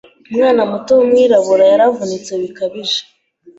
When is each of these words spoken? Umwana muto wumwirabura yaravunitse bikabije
Umwana 0.29 0.61
muto 0.71 0.91
wumwirabura 0.97 1.63
yaravunitse 1.71 2.31
bikabije 2.41 3.01